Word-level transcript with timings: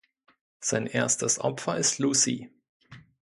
Sein 0.59 0.87
erstes 0.87 1.39
Opfer 1.39 1.77
ist 1.77 1.99
Lucy. 1.99 2.49